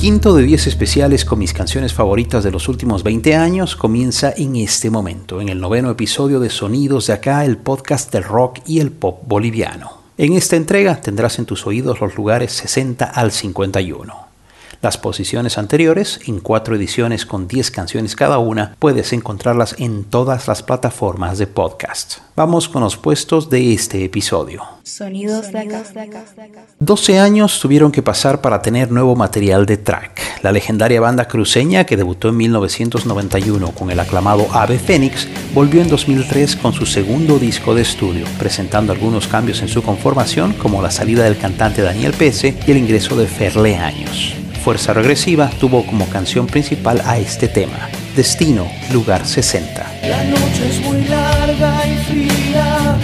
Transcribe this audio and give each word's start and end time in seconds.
Quinto 0.00 0.34
de 0.34 0.44
10 0.44 0.66
especiales 0.68 1.26
con 1.26 1.38
mis 1.38 1.52
canciones 1.52 1.92
favoritas 1.92 2.42
de 2.42 2.50
los 2.50 2.68
últimos 2.68 3.02
20 3.02 3.34
años 3.36 3.76
comienza 3.76 4.32
en 4.34 4.56
este 4.56 4.88
momento, 4.88 5.42
en 5.42 5.50
el 5.50 5.60
noveno 5.60 5.90
episodio 5.90 6.40
de 6.40 6.48
Sonidos 6.48 7.08
de 7.08 7.12
Acá, 7.12 7.44
el 7.44 7.58
podcast 7.58 8.10
del 8.10 8.24
rock 8.24 8.60
y 8.64 8.80
el 8.80 8.92
pop 8.92 9.20
boliviano. 9.26 10.00
En 10.16 10.32
esta 10.32 10.56
entrega 10.56 11.02
tendrás 11.02 11.38
en 11.38 11.44
tus 11.44 11.66
oídos 11.66 12.00
los 12.00 12.16
lugares 12.16 12.50
60 12.52 13.04
al 13.04 13.30
51. 13.30 14.29
Las 14.82 14.96
posiciones 14.96 15.58
anteriores, 15.58 16.20
en 16.26 16.40
cuatro 16.40 16.74
ediciones 16.74 17.26
con 17.26 17.46
10 17.46 17.70
canciones 17.70 18.16
cada 18.16 18.38
una, 18.38 18.76
puedes 18.78 19.12
encontrarlas 19.12 19.74
en 19.78 20.04
todas 20.04 20.48
las 20.48 20.62
plataformas 20.62 21.36
de 21.36 21.46
podcast. 21.46 22.20
Vamos 22.34 22.66
con 22.66 22.82
los 22.82 22.96
puestos 22.96 23.50
de 23.50 23.74
este 23.74 24.02
episodio. 24.04 24.62
Sonidos 24.82 25.52
de 25.52 25.58
acá. 25.58 25.84
12 26.78 27.18
años 27.18 27.60
tuvieron 27.60 27.92
que 27.92 28.00
pasar 28.00 28.40
para 28.40 28.62
tener 28.62 28.90
nuevo 28.90 29.14
material 29.14 29.66
de 29.66 29.76
track. 29.76 30.42
La 30.42 30.50
legendaria 30.50 30.98
banda 30.98 31.28
cruceña, 31.28 31.84
que 31.84 31.98
debutó 31.98 32.30
en 32.30 32.38
1991 32.38 33.72
con 33.72 33.90
el 33.90 34.00
aclamado 34.00 34.46
Ave 34.50 34.78
Fénix, 34.78 35.28
volvió 35.52 35.82
en 35.82 35.88
2003 35.90 36.56
con 36.56 36.72
su 36.72 36.86
segundo 36.86 37.38
disco 37.38 37.74
de 37.74 37.82
estudio, 37.82 38.24
presentando 38.38 38.94
algunos 38.94 39.28
cambios 39.28 39.60
en 39.60 39.68
su 39.68 39.82
conformación, 39.82 40.54
como 40.54 40.80
la 40.80 40.90
salida 40.90 41.24
del 41.24 41.36
cantante 41.36 41.82
Daniel 41.82 42.14
Pese 42.14 42.56
y 42.66 42.70
el 42.70 42.78
ingreso 42.78 43.14
de 43.14 43.26
Ferle 43.26 43.76
Años. 43.76 44.39
Fuerza 44.62 44.92
Regresiva 44.92 45.48
tuvo 45.58 45.86
como 45.86 46.06
canción 46.06 46.46
principal 46.46 47.00
a 47.06 47.18
este 47.18 47.48
tema, 47.48 47.88
Destino, 48.14 48.70
lugar 48.92 49.26
60. 49.26 49.90
La 50.02 50.24
noche 50.24 50.68
es 50.68 50.80
muy 50.82 51.02
larga 51.04 51.86
y 51.86 51.96
fría, 52.04 52.96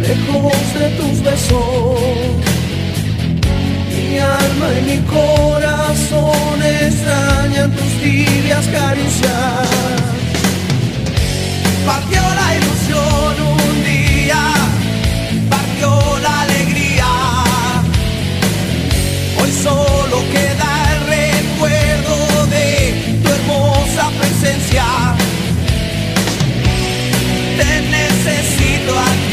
lejos 0.00 0.52
de 0.78 0.88
tus 0.90 1.22
besos. 1.22 2.00
Mi 3.94 4.18
alma 4.18 4.68
y 4.80 4.90
mi 4.90 4.98
corazón 5.06 6.60
extrañan 6.60 7.70
tus 7.70 8.02
tibias 8.02 8.66
caricias. 8.66 9.68
Partió 11.86 12.20
la 12.20 12.56
ilusión 12.56 13.29
cuando 28.92 29.29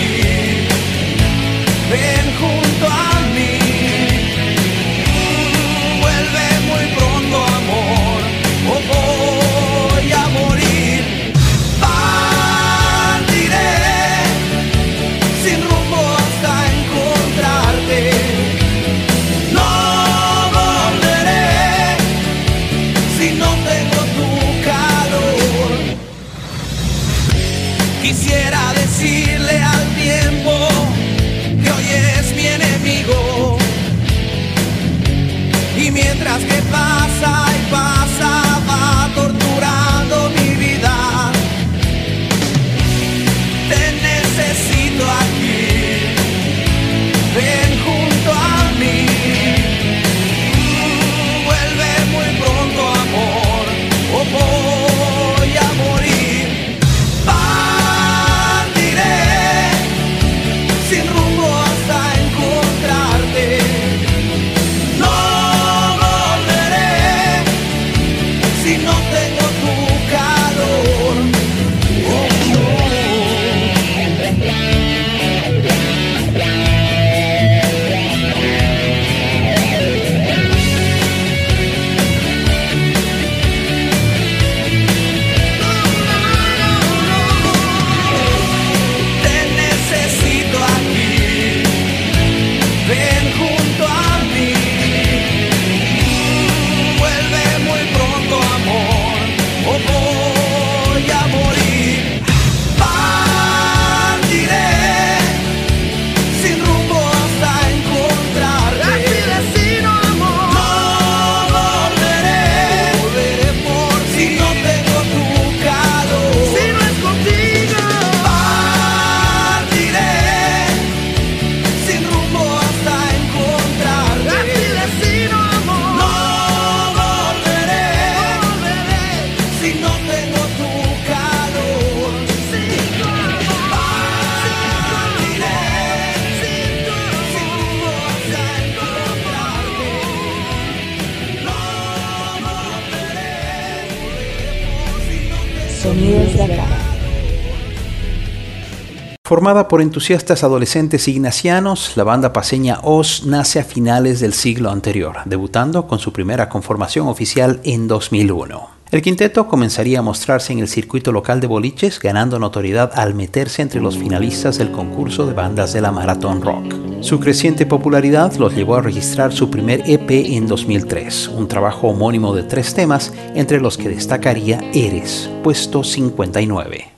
Formada 149.47 149.69
por 149.69 149.81
entusiastas 149.81 150.43
adolescentes 150.43 151.07
ignacianos, 151.07 151.95
la 151.95 152.03
banda 152.03 152.33
paseña 152.33 152.79
Oz 152.83 153.23
nace 153.25 153.61
a 153.61 153.63
finales 153.63 154.19
del 154.19 154.33
siglo 154.33 154.69
anterior, 154.69 155.19
debutando 155.23 155.87
con 155.87 155.99
su 155.99 156.11
primera 156.11 156.49
conformación 156.49 157.07
oficial 157.07 157.61
en 157.63 157.87
2001. 157.87 158.67
El 158.91 159.01
quinteto 159.01 159.47
comenzaría 159.47 159.99
a 159.99 160.01
mostrarse 160.01 160.51
en 160.51 160.59
el 160.59 160.67
circuito 160.67 161.13
local 161.13 161.39
de 161.39 161.47
boliches, 161.47 161.97
ganando 162.01 162.39
notoriedad 162.39 162.91
al 162.93 163.13
meterse 163.13 163.61
entre 163.61 163.79
los 163.79 163.97
finalistas 163.97 164.57
del 164.57 164.69
concurso 164.69 165.25
de 165.25 165.33
bandas 165.33 165.71
de 165.71 165.79
la 165.79 165.93
Marathon 165.93 166.41
Rock. 166.41 166.75
Su 166.99 167.21
creciente 167.21 167.65
popularidad 167.65 168.35
los 168.35 168.53
llevó 168.53 168.75
a 168.75 168.81
registrar 168.81 169.31
su 169.31 169.49
primer 169.49 169.89
EP 169.89 170.11
en 170.11 170.45
2003, 170.45 171.29
un 171.29 171.47
trabajo 171.47 171.87
homónimo 171.87 172.35
de 172.35 172.43
tres 172.43 172.73
temas, 172.73 173.13
entre 173.33 173.61
los 173.61 173.77
que 173.77 173.87
destacaría 173.87 174.59
Eres, 174.73 175.29
puesto 175.41 175.85
59. 175.85 176.96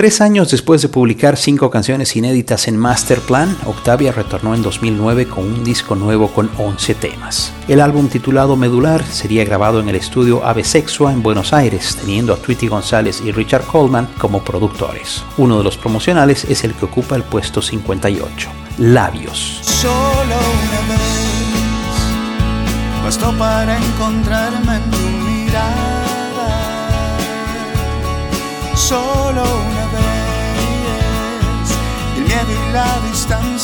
Tres 0.00 0.22
años 0.22 0.50
después 0.50 0.80
de 0.80 0.88
publicar 0.88 1.36
cinco 1.36 1.68
canciones 1.68 2.16
inéditas 2.16 2.68
en 2.68 2.78
Masterplan, 2.78 3.54
Octavia 3.66 4.12
retornó 4.12 4.54
en 4.54 4.62
2009 4.62 5.26
con 5.26 5.44
un 5.44 5.62
disco 5.62 5.94
nuevo 5.94 6.28
con 6.28 6.50
11 6.56 6.94
temas. 6.94 7.52
El 7.68 7.82
álbum 7.82 8.08
titulado 8.08 8.56
Medular 8.56 9.04
sería 9.04 9.44
grabado 9.44 9.78
en 9.78 9.90
el 9.90 9.96
estudio 9.96 10.42
Ave 10.42 10.64
Sexua 10.64 11.12
en 11.12 11.22
Buenos 11.22 11.52
Aires, 11.52 11.98
teniendo 12.00 12.32
a 12.32 12.38
Tweety 12.38 12.68
González 12.68 13.20
y 13.22 13.30
Richard 13.30 13.66
Coleman 13.66 14.08
como 14.16 14.42
productores. 14.42 15.22
Uno 15.36 15.58
de 15.58 15.64
los 15.64 15.76
promocionales 15.76 16.46
es 16.46 16.64
el 16.64 16.72
que 16.72 16.86
ocupa 16.86 17.14
el 17.14 17.22
puesto 17.22 17.60
58, 17.60 18.48
Labios. 18.78 19.60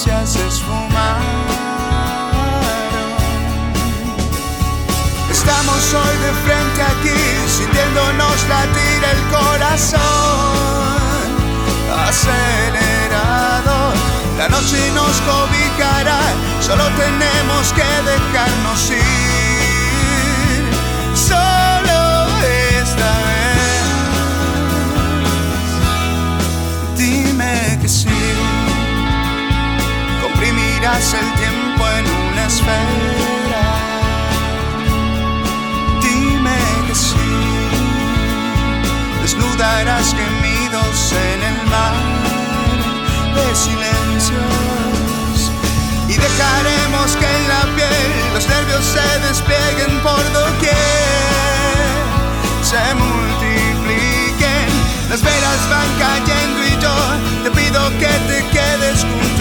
Distancia 0.07 0.27
se 0.27 0.47
esfumaron. 0.47 1.25
Estamos 5.31 5.95
hoy 5.95 6.17
de 6.19 6.33
frente 6.45 6.83
aquí, 6.83 7.49
sintiéndonos 7.49 8.49
latir 8.49 9.05
el 9.13 9.21
corazón 9.31 10.01
acelerado. 12.09 13.77
La 14.39 14.49
noche 14.49 14.91
nos 14.95 15.21
cobijará, 15.23 16.21
solo 16.61 16.85
tenemos 16.97 17.73
que 17.73 17.85
dejarnos 18.11 18.91
ir. 18.91 19.56
Comprimirás 30.97 31.15
el 31.15 31.29
tiempo 31.35 31.89
en 31.89 32.07
una 32.33 32.47
esfera. 32.47 33.67
Dime 36.01 36.57
que 36.87 36.95
sí. 36.95 37.17
Desnudarás 39.21 40.15
gemidos 40.15 41.13
en 41.13 41.43
el 41.43 41.67
mar 41.69 41.95
de 43.35 43.55
silencios 43.55 45.51
y 46.09 46.17
dejaremos 46.17 47.17
que 47.17 47.27
en 47.27 47.49
la 47.49 47.63
piel 47.77 48.11
los 48.33 48.49
nervios 48.49 48.85
se 48.85 49.19
desplieguen 49.29 50.01
por 50.03 50.25
doquier, 50.33 50.77
se 52.63 52.95
multipliquen, 52.95 54.69
las 55.11 55.21
velas 55.21 55.69
van 55.69 55.91
cayendo 55.99 56.65
y 56.65 56.81
yo 56.81 56.97
te 57.45 57.51
pido 57.51 57.81
que 57.99 58.13
te 58.29 58.47
quedes 58.51 59.05
junto 59.05 59.36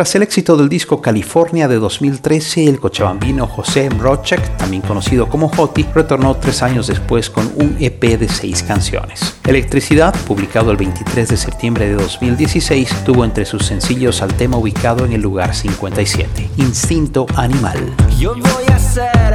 Tras 0.00 0.14
el 0.14 0.22
éxito 0.22 0.56
del 0.56 0.70
disco 0.70 1.02
California 1.02 1.68
de 1.68 1.76
2013, 1.76 2.64
el 2.64 2.80
cochabambino 2.80 3.46
José 3.46 3.90
Mrochek, 3.90 4.56
también 4.56 4.80
conocido 4.80 5.28
como 5.28 5.50
Joti, 5.50 5.84
retornó 5.94 6.34
tres 6.38 6.62
años 6.62 6.86
después 6.86 7.28
con 7.28 7.52
un 7.56 7.76
EP 7.78 8.18
de 8.18 8.26
seis 8.30 8.62
canciones. 8.62 9.34
Electricidad, 9.46 10.14
publicado 10.26 10.70
el 10.70 10.78
23 10.78 11.28
de 11.28 11.36
septiembre 11.36 11.86
de 11.86 11.96
2016, 11.96 13.04
tuvo 13.04 13.26
entre 13.26 13.44
sus 13.44 13.66
sencillos 13.66 14.22
al 14.22 14.32
tema 14.32 14.56
ubicado 14.56 15.04
en 15.04 15.12
el 15.12 15.20
lugar 15.20 15.54
57, 15.54 16.48
Instinto 16.56 17.26
Animal. 17.36 17.94
Yo 18.18 18.32
voy 18.36 18.64
a 18.72 18.78
ser 18.78 19.34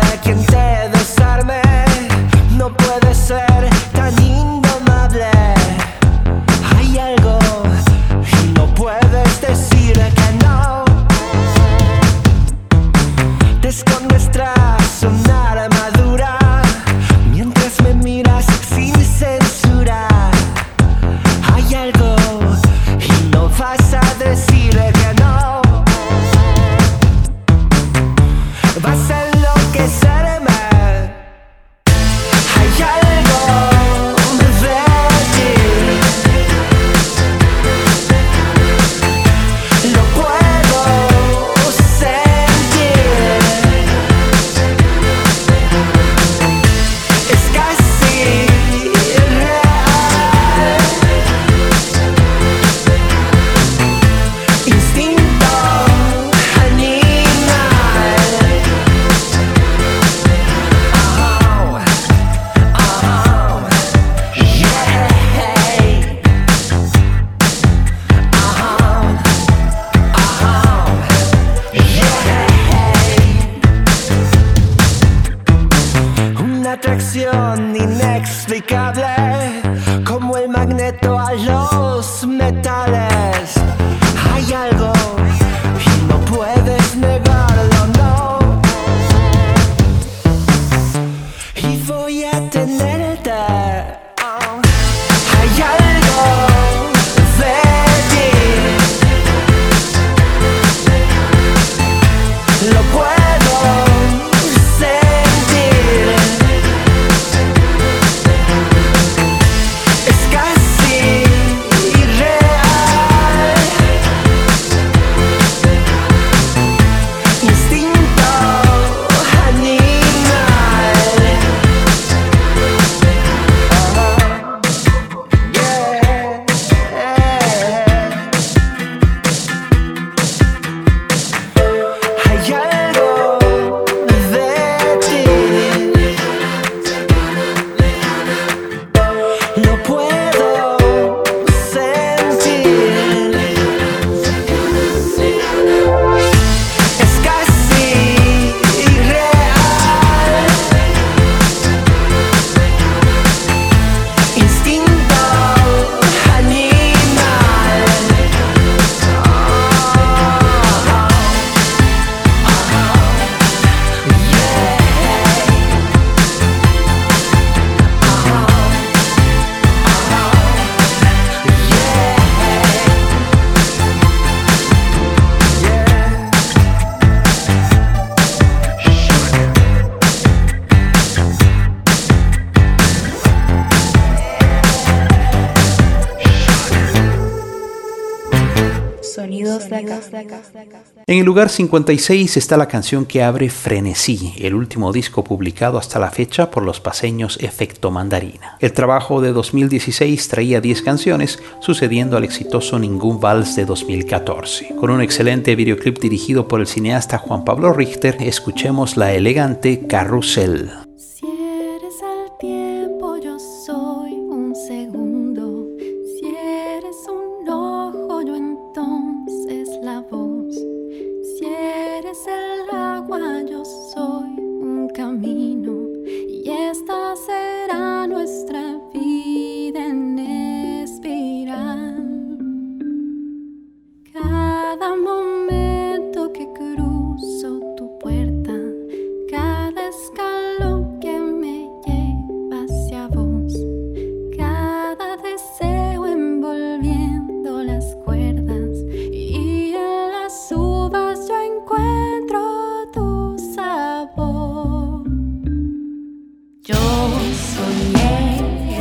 En 191.07 191.19
el 191.19 191.25
lugar 191.25 191.49
56 191.49 192.37
está 192.37 192.57
la 192.57 192.67
canción 192.67 193.05
que 193.05 193.23
abre 193.23 193.49
Frenesí, 193.49 194.33
el 194.39 194.55
último 194.55 194.91
disco 194.91 195.23
publicado 195.23 195.77
hasta 195.77 195.99
la 195.99 196.11
fecha 196.11 196.51
por 196.51 196.63
los 196.63 196.79
paseños 196.79 197.37
Efecto 197.41 197.91
Mandarina. 197.91 198.57
El 198.59 198.73
trabajo 198.73 199.21
de 199.21 199.31
2016 199.31 200.27
traía 200.27 200.61
10 200.61 200.81
canciones, 200.81 201.39
sucediendo 201.59 202.17
al 202.17 202.23
exitoso 202.23 202.79
Ningún 202.79 203.19
Vals 203.19 203.55
de 203.55 203.65
2014. 203.65 204.75
Con 204.75 204.89
un 204.91 205.01
excelente 205.01 205.55
videoclip 205.55 205.99
dirigido 205.99 206.47
por 206.47 206.59
el 206.59 206.67
cineasta 206.67 207.17
Juan 207.17 207.43
Pablo 207.43 207.73
Richter, 207.73 208.17
escuchemos 208.19 208.97
la 208.97 209.13
elegante 209.13 209.87
Carrusel. 209.87 210.84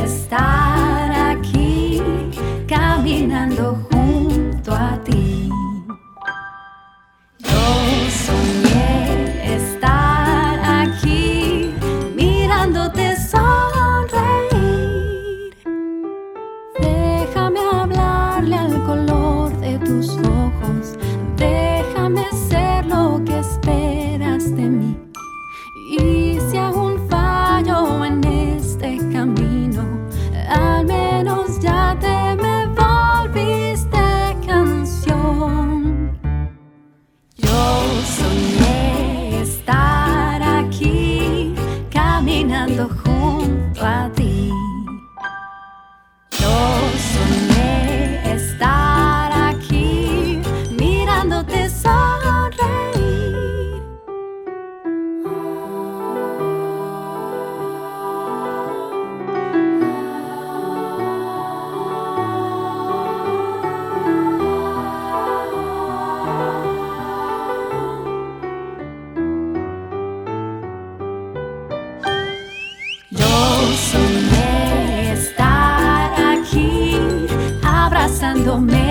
estar. 0.05 0.74
sido. 78.45 78.84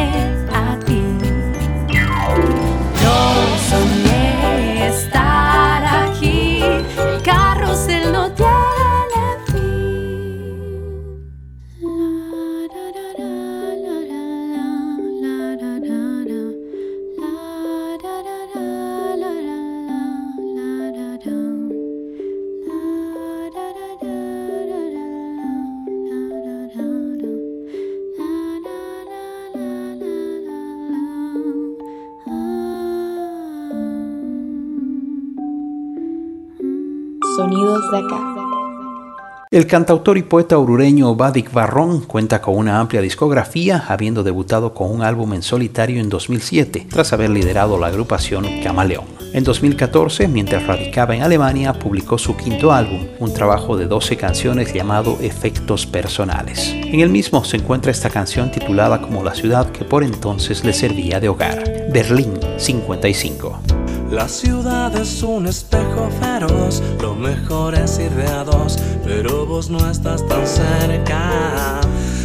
El 39.54 39.68
cantautor 39.68 40.18
y 40.18 40.24
poeta 40.24 40.58
orureño 40.58 41.14
Badik 41.14 41.52
Barrón 41.52 42.00
cuenta 42.00 42.40
con 42.40 42.56
una 42.56 42.80
amplia 42.80 43.00
discografía, 43.00 43.84
habiendo 43.86 44.24
debutado 44.24 44.74
con 44.74 44.90
un 44.90 45.02
álbum 45.02 45.32
en 45.32 45.42
solitario 45.42 46.00
en 46.00 46.08
2007, 46.08 46.88
tras 46.90 47.12
haber 47.12 47.30
liderado 47.30 47.78
la 47.78 47.86
agrupación 47.86 48.44
Camaleón. 48.64 49.04
En 49.32 49.44
2014, 49.44 50.26
mientras 50.26 50.66
radicaba 50.66 51.14
en 51.14 51.22
Alemania, 51.22 51.72
publicó 51.72 52.18
su 52.18 52.36
quinto 52.36 52.72
álbum, 52.72 53.06
un 53.20 53.32
trabajo 53.32 53.76
de 53.76 53.86
12 53.86 54.16
canciones 54.16 54.74
llamado 54.74 55.18
Efectos 55.20 55.86
Personales. 55.86 56.72
En 56.74 56.98
el 56.98 57.10
mismo 57.10 57.44
se 57.44 57.58
encuentra 57.58 57.92
esta 57.92 58.10
canción 58.10 58.50
titulada 58.50 59.00
como 59.00 59.22
la 59.22 59.36
ciudad 59.36 59.70
que 59.70 59.84
por 59.84 60.02
entonces 60.02 60.64
le 60.64 60.72
servía 60.72 61.20
de 61.20 61.28
hogar, 61.28 61.62
Berlín 61.92 62.32
55. 62.56 63.73
La 64.14 64.28
ciudad 64.28 64.94
es 64.94 65.24
un 65.24 65.48
espejo 65.48 66.08
feroz, 66.20 66.80
lo 67.02 67.16
mejor 67.16 67.74
es 67.74 67.98
ir 67.98 68.12
de 68.12 68.28
a 68.28 68.44
dos, 68.44 68.78
pero 69.02 69.44
vos 69.44 69.68
no 69.68 69.90
estás 69.90 70.24
tan 70.28 70.46
cerca. 70.46 71.80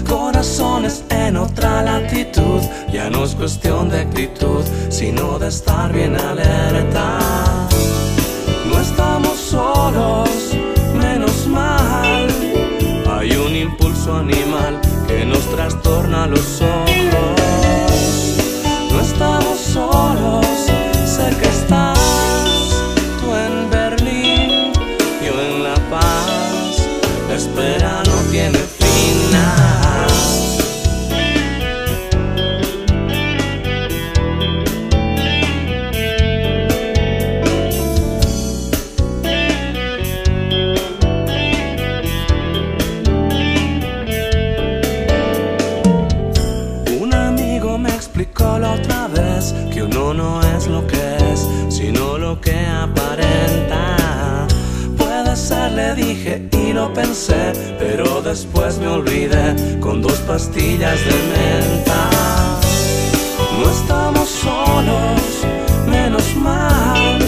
Corazones 0.08 1.04
en 1.10 1.36
otra 1.36 1.82
latitud, 1.82 2.62
ya 2.94 3.10
no 3.10 3.24
es 3.24 3.34
cuestión 3.34 3.90
de 3.90 4.02
actitud, 4.02 4.64
sino 4.90 5.40
de 5.40 5.48
estar 5.48 5.92
bien 5.92 6.16
alerta. 6.16 7.18
No 8.72 8.80
estamos 8.80 9.40
solos, 9.40 10.30
menos 10.94 11.48
mal. 11.48 12.28
Hay 13.12 13.32
un 13.32 13.56
impulso 13.56 14.16
animal 14.16 14.80
que 15.08 15.26
nos 15.26 15.44
trastorna 15.56 16.28
los 16.28 16.62
ojos. 16.62 17.40
No 18.92 19.02
estamos 19.02 19.58
solos, 19.60 20.69
aparenta. 52.68 54.48
Puede 54.98 55.36
ser, 55.36 55.72
le 55.72 55.96
dije 55.96 56.48
y 56.52 56.74
lo 56.74 56.94
pensé, 56.94 57.54
pero 57.78 58.22
después 58.22 58.78
me 58.80 58.88
olvidé 58.88 59.80
con 59.80 60.02
dos 60.02 60.20
pastillas 60.28 61.00
de 61.06 61.16
menta. 61.36 62.10
No 63.60 63.70
estamos 63.70 64.30
solos, 64.30 65.22
menos 65.88 66.36
mal. 66.36 67.20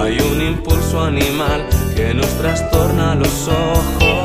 Hay 0.00 0.18
un 0.20 0.42
impulso 0.42 1.02
animal 1.02 1.66
que 1.94 2.14
nos 2.14 2.28
trastorna 2.38 3.14
los 3.14 3.48
ojos. 3.48 4.15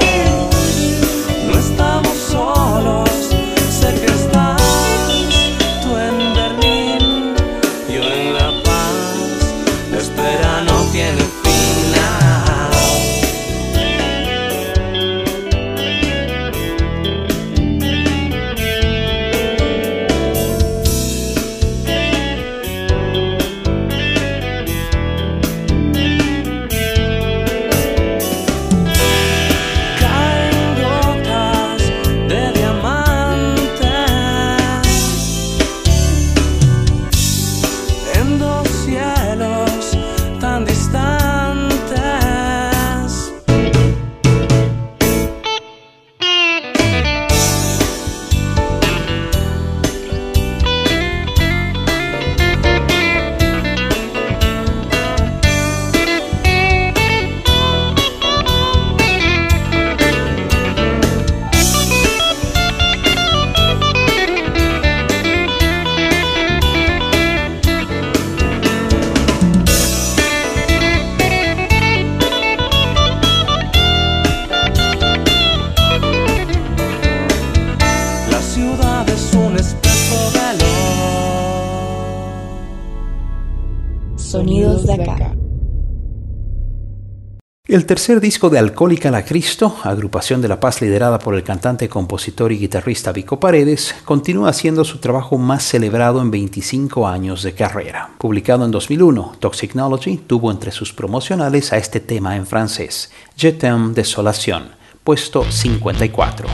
El 87.71 87.85
tercer 87.85 88.19
disco 88.19 88.49
de 88.49 88.59
Alcohólica 88.59 89.09
la 89.11 89.23
Cristo, 89.23 89.77
agrupación 89.83 90.41
de 90.41 90.49
La 90.49 90.59
Paz 90.59 90.81
liderada 90.81 91.17
por 91.19 91.35
el 91.35 91.43
cantante, 91.43 91.87
compositor 91.87 92.51
y 92.51 92.57
guitarrista 92.57 93.13
Vico 93.13 93.39
Paredes, 93.39 93.95
continúa 94.03 94.51
siendo 94.51 94.83
su 94.83 94.97
trabajo 94.97 95.37
más 95.37 95.63
celebrado 95.63 96.21
en 96.21 96.31
25 96.31 97.07
años 97.07 97.43
de 97.43 97.53
carrera. 97.53 98.09
Publicado 98.17 98.65
en 98.65 98.71
2001, 98.71 99.37
Toxicology 99.39 100.17
tuvo 100.17 100.51
entre 100.51 100.73
sus 100.73 100.91
promocionales 100.91 101.71
a 101.71 101.77
este 101.77 102.01
tema 102.01 102.35
en 102.35 102.45
francés, 102.45 103.09
Je 103.37 103.53
t'aime 103.53 103.93
Desolación, 103.93 104.71
puesto 105.05 105.49
54. 105.49 106.49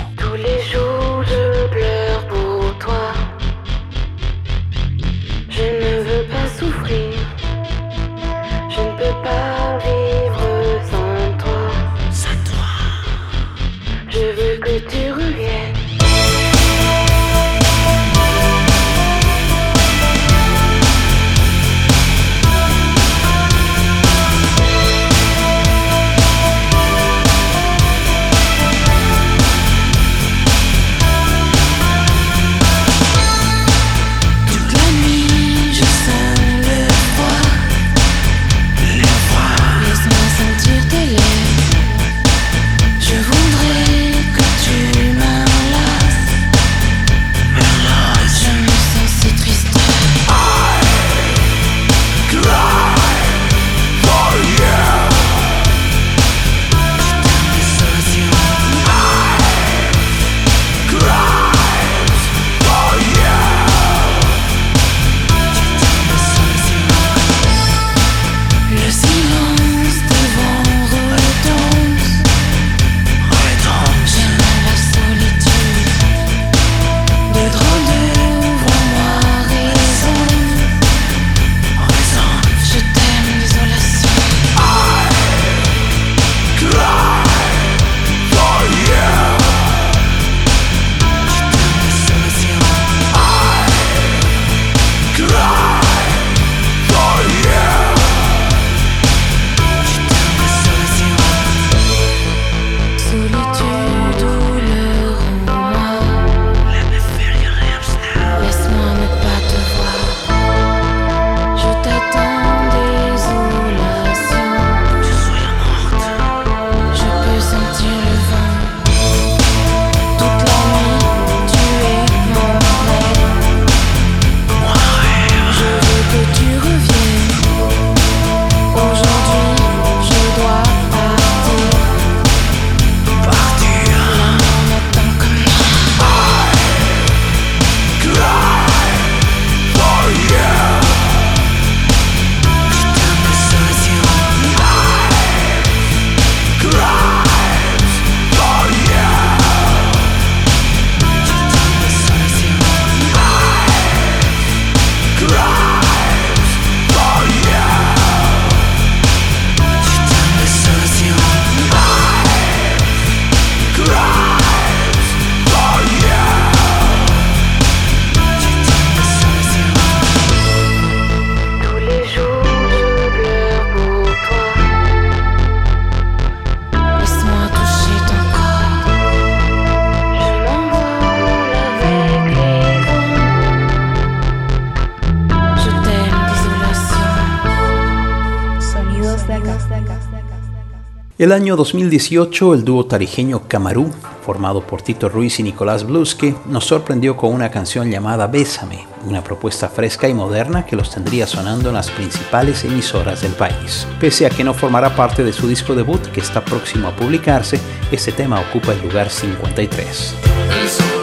El 191.19 191.31
año 191.31 191.55
2018, 191.55 192.53
el 192.53 192.63
dúo 192.63 192.85
tarijeño 192.85 193.41
Camarú, 193.47 193.89
formado 194.23 194.61
por 194.61 194.83
Tito 194.83 195.09
Ruiz 195.09 195.39
y 195.39 195.43
Nicolás 195.43 195.83
Blusque, 195.83 196.35
nos 196.45 196.65
sorprendió 196.65 197.17
con 197.17 197.33
una 197.33 197.49
canción 197.49 197.89
llamada 197.89 198.27
Bésame, 198.27 198.85
una 199.03 199.23
propuesta 199.23 199.67
fresca 199.67 200.07
y 200.07 200.13
moderna 200.13 200.67
que 200.67 200.75
los 200.75 200.91
tendría 200.91 201.25
sonando 201.25 201.69
en 201.69 201.75
las 201.75 201.89
principales 201.89 202.63
emisoras 202.65 203.23
del 203.23 203.31
país. 203.31 203.87
Pese 203.99 204.27
a 204.27 204.29
que 204.29 204.43
no 204.43 204.53
formará 204.53 204.95
parte 204.95 205.23
de 205.23 205.33
su 205.33 205.47
disco 205.47 205.73
debut, 205.73 206.05
que 206.11 206.19
está 206.19 206.45
próximo 206.45 206.87
a 206.87 206.95
publicarse, 206.95 207.59
este 207.91 208.11
tema 208.11 208.39
ocupa 208.39 208.73
el 208.73 208.83
lugar 208.83 209.09
53. 209.09 210.96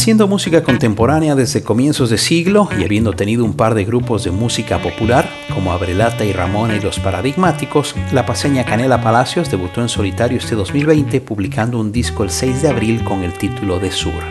Haciendo 0.00 0.26
música 0.26 0.62
contemporánea 0.62 1.34
desde 1.34 1.62
comienzos 1.62 2.08
de 2.08 2.16
siglo 2.16 2.70
y 2.80 2.84
habiendo 2.84 3.12
tenido 3.12 3.44
un 3.44 3.52
par 3.52 3.74
de 3.74 3.84
grupos 3.84 4.24
de 4.24 4.30
música 4.30 4.80
popular, 4.80 5.28
como 5.52 5.72
Abrelata 5.72 6.24
y 6.24 6.32
Ramona 6.32 6.74
y 6.74 6.80
los 6.80 6.98
Paradigmáticos, 6.98 7.94
la 8.10 8.24
paseña 8.24 8.64
Canela 8.64 9.02
Palacios 9.02 9.50
debutó 9.50 9.82
en 9.82 9.90
solitario 9.90 10.38
este 10.38 10.54
2020 10.54 11.20
publicando 11.20 11.78
un 11.78 11.92
disco 11.92 12.24
el 12.24 12.30
6 12.30 12.62
de 12.62 12.68
abril 12.70 13.04
con 13.04 13.24
el 13.24 13.34
título 13.34 13.78
de 13.78 13.90
Sur. 13.90 14.22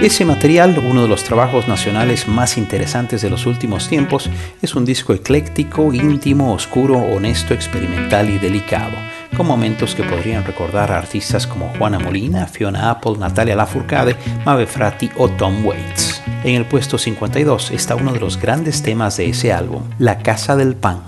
Ese 0.00 0.24
material, 0.24 0.78
uno 0.78 1.02
de 1.02 1.08
los 1.08 1.24
trabajos 1.24 1.68
nacionales 1.68 2.26
más 2.26 2.56
interesantes 2.56 3.20
de 3.20 3.28
los 3.28 3.44
últimos 3.44 3.86
tiempos, 3.86 4.30
es 4.62 4.74
un 4.76 4.86
disco 4.86 5.12
ecléctico, 5.12 5.92
íntimo, 5.92 6.54
oscuro, 6.54 6.96
honesto, 6.96 7.52
experimental 7.52 8.30
y 8.30 8.38
delicado, 8.38 8.96
con 9.38 9.46
momentos 9.46 9.94
que 9.94 10.02
podrían 10.02 10.44
recordar 10.44 10.90
a 10.90 10.98
artistas 10.98 11.46
como 11.46 11.68
Juana 11.78 12.00
Molina, 12.00 12.48
Fiona 12.48 12.90
Apple, 12.90 13.18
Natalia 13.18 13.54
Lafourcade, 13.54 14.16
Mabe 14.44 14.66
Frati 14.66 15.10
o 15.16 15.28
Tom 15.28 15.64
Waits. 15.64 16.20
En 16.42 16.56
el 16.56 16.66
puesto 16.66 16.98
52 16.98 17.70
está 17.70 17.94
uno 17.94 18.12
de 18.12 18.18
los 18.18 18.36
grandes 18.40 18.82
temas 18.82 19.16
de 19.16 19.28
ese 19.28 19.52
álbum, 19.52 19.84
La 20.00 20.18
Casa 20.18 20.56
del 20.56 20.74
Pan. 20.74 21.02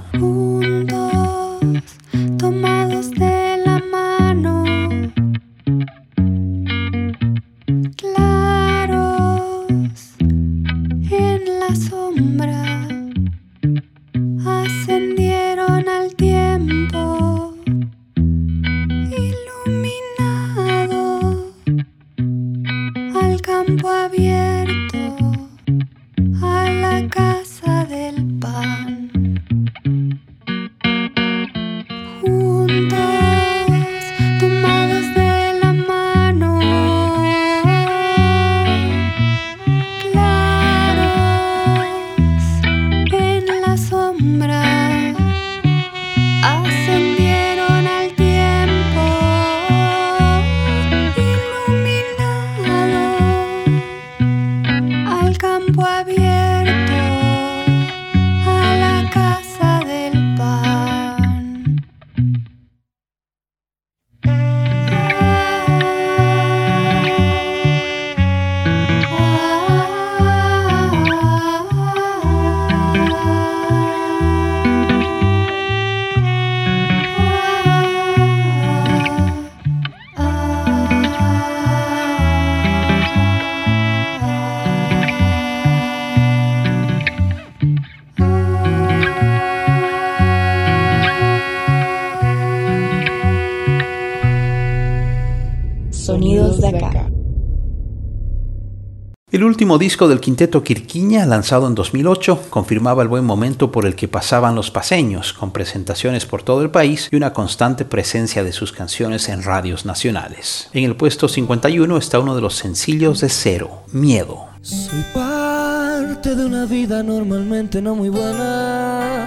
Último 99.51 99.79
disco 99.79 100.07
del 100.07 100.21
quinteto 100.21 100.63
Quirquiña, 100.63 101.27
lanzado 101.27 101.67
en 101.67 101.75
2008, 101.75 102.45
confirmaba 102.51 103.03
el 103.03 103.09
buen 103.09 103.25
momento 103.25 103.73
por 103.73 103.85
el 103.85 103.97
que 103.97 104.07
pasaban 104.07 104.55
los 104.55 104.71
paseños, 104.71 105.33
con 105.33 105.51
presentaciones 105.51 106.25
por 106.25 106.45
todo 106.45 106.63
el 106.63 106.71
país 106.71 107.09
y 107.11 107.17
una 107.17 107.33
constante 107.33 107.85
presencia 107.85 108.45
de 108.45 108.53
sus 108.53 108.71
canciones 108.71 109.29
en 109.29 109.43
radios 109.43 109.85
nacionales. 109.85 110.69
En 110.73 110.85
el 110.85 110.95
puesto 110.95 111.27
51 111.27 111.97
está 111.97 112.21
uno 112.21 112.37
de 112.37 112.43
los 112.43 112.55
sencillos 112.55 113.21
de 113.23 113.29
Cero, 113.29 113.83
Miedo. 113.91 114.47
Soy 114.63 115.03
parte 115.13 116.37
de 116.37 116.47
una 116.47 116.65
vida 116.67 117.03
normalmente 117.03 117.83
no 117.83 117.97
muy 117.97 118.09
buena. 118.09 119.27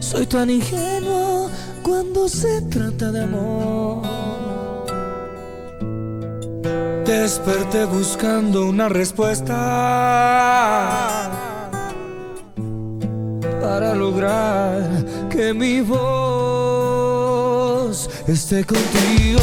Soy 0.00 0.24
tan 0.24 0.48
ingenuo 0.48 1.50
cuando 1.82 2.30
se 2.30 2.62
trata 2.62 3.12
de 3.12 3.24
amor. 3.24 4.17
Desperté 7.22 7.84
buscando 7.84 8.68
una 8.68 8.88
respuesta 8.88 9.56
para 13.60 13.92
lograr 13.92 15.04
que 15.28 15.52
mi 15.52 15.80
voz 15.80 15.98
esté 18.28 18.64
contigo. 18.64 19.40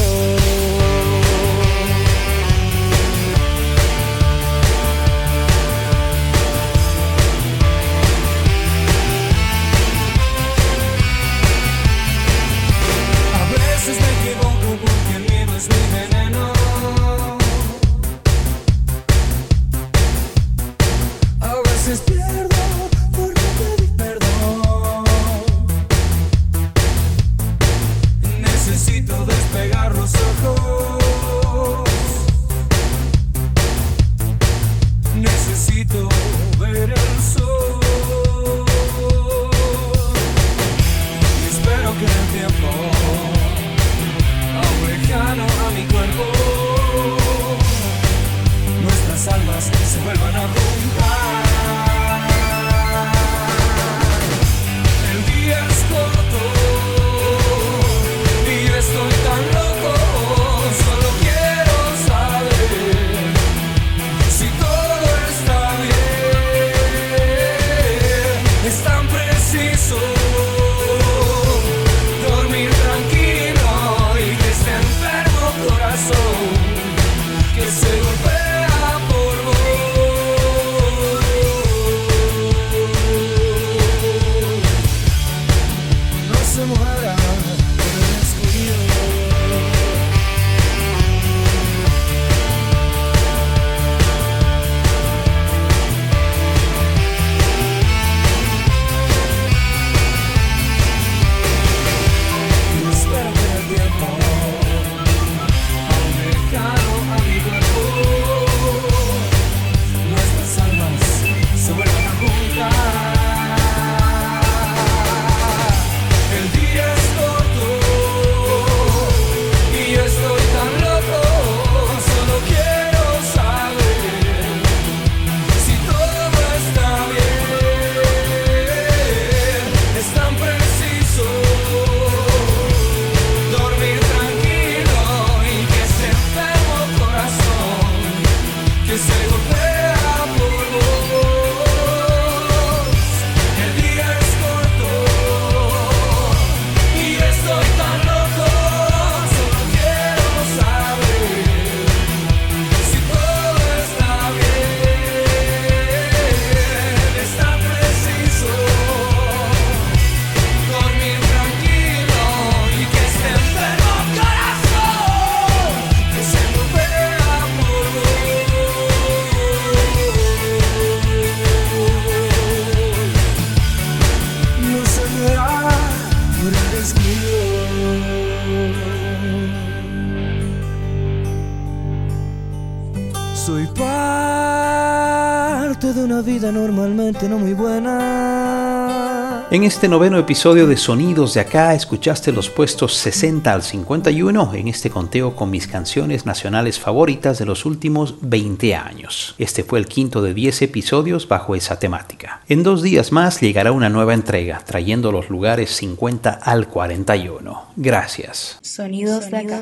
Una 186.15 186.23
vida 186.23 186.49
normalmente 186.49 187.27
no 187.27 187.37
muy 187.37 187.53
buena. 187.53 189.47
En 189.51 189.63
este 189.63 189.89
noveno 189.89 190.17
episodio 190.17 190.65
de 190.65 190.77
Sonidos 190.77 191.33
de 191.33 191.41
Acá 191.41 191.73
escuchaste 191.73 192.31
los 192.31 192.49
puestos 192.49 192.93
60 192.95 193.51
al 193.51 193.61
51 193.61 194.53
en 194.53 194.69
este 194.69 194.89
conteo 194.89 195.35
con 195.35 195.49
mis 195.49 195.67
canciones 195.67 196.25
nacionales 196.25 196.79
favoritas 196.79 197.37
de 197.37 197.45
los 197.45 197.65
últimos 197.65 198.15
20 198.21 198.75
años. 198.75 199.35
Este 199.37 199.65
fue 199.65 199.77
el 199.79 199.87
quinto 199.87 200.21
de 200.21 200.33
10 200.33 200.61
episodios 200.61 201.27
bajo 201.27 201.53
esa 201.53 201.79
temática. 201.79 202.41
En 202.47 202.63
dos 202.63 202.81
días 202.81 203.11
más 203.11 203.41
llegará 203.41 203.73
una 203.73 203.89
nueva 203.89 204.13
entrega, 204.13 204.61
trayendo 204.65 205.11
los 205.11 205.29
lugares 205.29 205.75
50 205.75 206.29
al 206.31 206.69
41. 206.69 207.65
Gracias. 207.75 208.57
Sonidos 208.61 209.29
de 209.29 209.37
acá. 209.37 209.61